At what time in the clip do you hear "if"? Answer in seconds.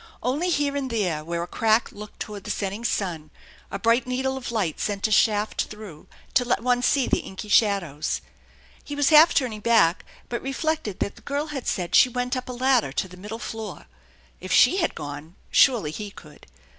14.39-14.51